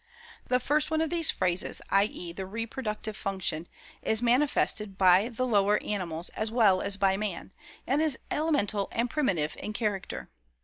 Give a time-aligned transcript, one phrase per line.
[0.47, 2.05] The first one of these phases, i.
[2.05, 3.67] e., the reproductive function,
[4.01, 7.51] is manifested by the lower animals as well as by man,
[7.85, 10.31] and is elemental and primitive in character.